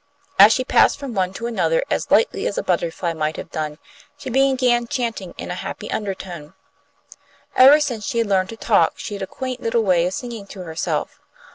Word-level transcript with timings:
As 0.39 0.51
she 0.51 0.63
passed 0.63 0.97
from 0.97 1.13
one 1.13 1.31
to 1.33 1.45
another 1.45 1.83
as 1.91 2.09
lightly 2.09 2.47
as 2.47 2.57
a 2.57 2.63
butterfly 2.63 3.13
might 3.13 3.37
have 3.37 3.51
done, 3.51 3.77
she 4.17 4.31
began 4.31 4.87
chanting 4.87 5.35
in 5.37 5.51
a 5.51 5.53
happy 5.53 5.91
undertone. 5.91 6.55
Ever 7.55 7.79
since 7.79 8.03
she 8.07 8.17
had 8.17 8.25
learned 8.25 8.49
to 8.49 8.57
talk 8.57 8.93
she 8.97 9.13
had 9.13 9.21
a 9.21 9.27
quaint 9.27 9.61
little 9.61 9.83
way 9.83 10.07
of 10.07 10.15
singing 10.15 10.47
to 10.47 10.61
herself. 10.61 11.19